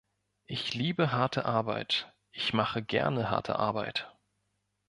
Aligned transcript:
Ich 0.47 0.73
liebe 0.73 1.11
harte 1.11 1.45
Arbeit; 1.45 2.11
ich 2.31 2.53
mache 2.53 2.81
gerne 2.81 3.29
harte 3.29 3.59
Arbeit. 3.59 4.11